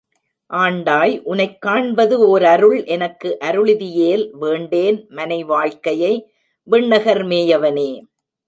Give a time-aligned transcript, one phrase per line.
[0.51, 6.13] ஆண்டாய் உனைக் காண்பது ஓர் அருள் எனக்கு அருளிதியேல் வேண்டேன் மனை வாழ்க்கையை
[6.67, 7.89] விண்ணகர் மேயவனே!